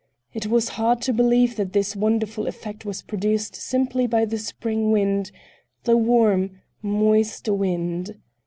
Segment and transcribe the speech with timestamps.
[0.33, 4.89] It was hard to believe that this wonderful effect was produced simply by the spring
[4.89, 5.31] wind,
[5.83, 8.17] the warm, moist wind.